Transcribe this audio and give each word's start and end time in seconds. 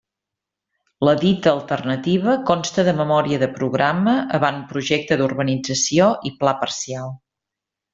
La 1.07 1.13
dita 1.23 1.51
alternativa 1.51 2.35
consta 2.49 2.87
de 2.89 2.95
memòria 3.03 3.41
de 3.45 3.51
programa, 3.61 4.19
avantprojecte 4.41 5.23
d'urbanització 5.23 6.13
i 6.33 6.37
pla 6.43 6.61
parcial. 6.67 7.19